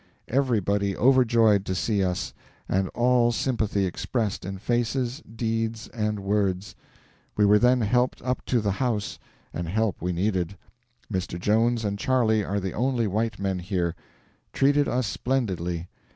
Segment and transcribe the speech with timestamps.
[0.29, 2.33] Everybody overjoyed to see us,
[2.67, 6.73] and all sympathy expressed in faces, deeds, and words.
[7.37, 9.19] We were then helped up to the house;
[9.53, 10.57] and help we needed.
[11.13, 11.39] Mr.
[11.39, 13.93] Jones and Charley are the only white men here.
[14.53, 15.87] Treated us splendidly.